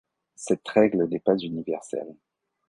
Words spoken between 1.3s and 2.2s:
universelle.